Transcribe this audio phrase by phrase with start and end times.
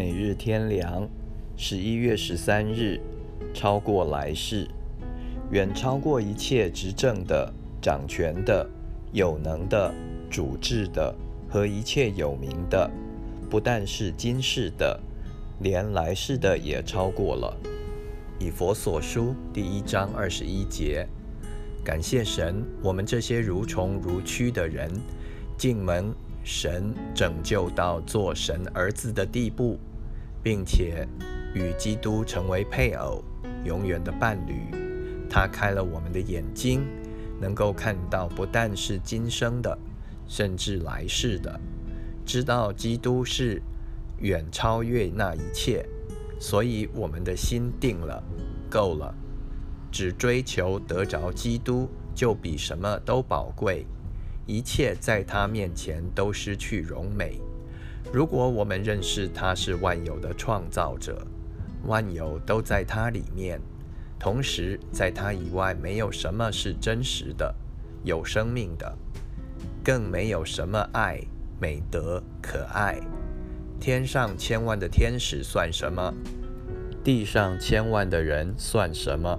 [0.00, 1.06] 每日天良，
[1.58, 2.98] 十一月十三日，
[3.52, 4.66] 超过来世，
[5.50, 7.52] 远超过一切执政的、
[7.82, 8.66] 掌权的、
[9.12, 9.92] 有能的、
[10.30, 11.14] 主治的
[11.50, 12.90] 和一切有名的，
[13.50, 14.98] 不但是今世的，
[15.58, 17.54] 连来世的也超过了。
[18.38, 21.06] 以佛所书第一章二十一节，
[21.84, 24.90] 感谢神，我们这些如虫如蛆的人，
[25.58, 26.10] 进门。
[26.42, 29.78] 神拯救到做神儿子的地步，
[30.42, 31.06] 并且
[31.54, 33.22] 与基督成为配偶，
[33.64, 34.54] 永远的伴侣。
[35.28, 36.84] 他开了我们的眼睛，
[37.40, 39.78] 能够看到不但是今生的，
[40.26, 41.60] 甚至来世的，
[42.24, 43.62] 知道基督是
[44.18, 45.86] 远超越那一切。
[46.38, 48.22] 所以我们的心定了，
[48.70, 49.14] 够了，
[49.92, 53.86] 只追求得着基督，就比什么都宝贵。
[54.46, 57.38] 一切在他面前都失去荣美。
[58.12, 61.24] 如果我们认识他是万有的创造者，
[61.84, 63.60] 万有都在他里面，
[64.18, 67.54] 同时在他以外没有什么是真实的、
[68.02, 68.98] 有生命的，
[69.84, 71.20] 更没有什么爱、
[71.60, 72.98] 美德、可爱。
[73.78, 76.12] 天上千万的天使算什么？
[77.04, 79.38] 地上千万的人算什么？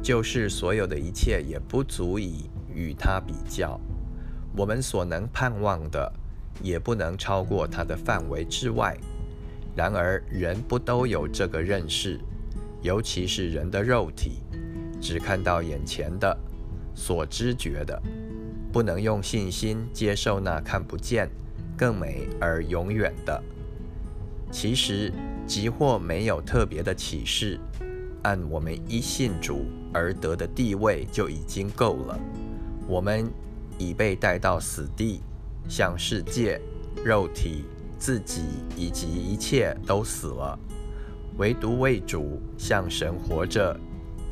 [0.00, 3.80] 就是所有的一切也不足以与他比较。
[4.56, 6.12] 我们所能盼望的，
[6.60, 8.96] 也不能超过它的范围之外。
[9.76, 12.18] 然而，人不都有这个认识，
[12.82, 14.42] 尤其是人的肉体，
[15.00, 16.36] 只看到眼前的、
[16.94, 18.02] 所知觉的，
[18.72, 21.30] 不能用信心接受那看不见、
[21.76, 23.42] 更美而永远的。
[24.50, 25.12] 其实，
[25.46, 27.58] 即或没有特别的启示，
[28.22, 32.18] 按我们一信主而得的地位就已经够了。
[32.86, 33.30] 我们。
[33.78, 35.22] 已被带到死地，
[35.68, 36.60] 向世界、
[37.04, 37.64] 肉体、
[37.98, 38.42] 自己
[38.76, 40.58] 以及一切都死了，
[41.38, 43.78] 唯独为主向神活着，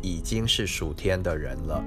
[0.00, 1.84] 已经是属天的人了。